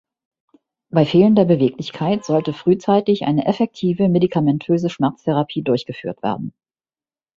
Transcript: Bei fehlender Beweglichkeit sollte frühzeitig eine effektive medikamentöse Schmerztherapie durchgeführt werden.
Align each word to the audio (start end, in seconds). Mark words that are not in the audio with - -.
Bei 0.89 1.05
fehlender 1.05 1.45
Beweglichkeit 1.45 2.25
sollte 2.25 2.53
frühzeitig 2.53 3.25
eine 3.25 3.45
effektive 3.45 4.09
medikamentöse 4.09 4.89
Schmerztherapie 4.89 5.61
durchgeführt 5.61 6.23
werden. 6.23 6.53